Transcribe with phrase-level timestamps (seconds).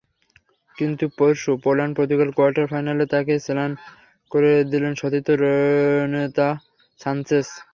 [0.77, 3.71] কিন্তু পরশু Poland Portugal quarter ফাইনালে তাঁকে ম্লান
[4.31, 6.47] করে দিলেন সতীর্থ রেনাতো
[6.99, 7.47] সানচেস।